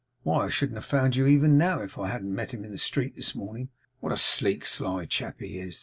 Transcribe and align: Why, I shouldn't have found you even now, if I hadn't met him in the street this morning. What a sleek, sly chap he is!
Why, 0.23 0.45
I 0.45 0.49
shouldn't 0.49 0.79
have 0.79 0.85
found 0.85 1.15
you 1.15 1.27
even 1.27 1.59
now, 1.59 1.79
if 1.83 1.99
I 1.99 2.09
hadn't 2.09 2.33
met 2.33 2.55
him 2.55 2.65
in 2.65 2.71
the 2.71 2.79
street 2.79 3.15
this 3.15 3.35
morning. 3.35 3.69
What 3.99 4.11
a 4.11 4.17
sleek, 4.17 4.65
sly 4.65 5.05
chap 5.05 5.35
he 5.39 5.59
is! 5.59 5.79